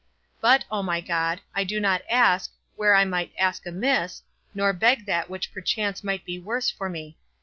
But, 0.39 0.65
O 0.71 0.81
my 0.81 0.99
God, 0.99 1.41
I 1.53 1.63
do 1.63 1.79
not 1.79 2.01
ask, 2.09 2.51
where 2.75 2.95
I 2.95 3.05
might 3.05 3.33
ask 3.37 3.67
amiss, 3.67 4.23
nor 4.55 4.73
beg 4.73 5.05
that 5.05 5.29
which 5.29 5.53
perchance 5.53 6.03
might 6.03 6.25
be 6.25 6.39
worse 6.39 6.71
for 6.71 6.89
me. 6.89 7.17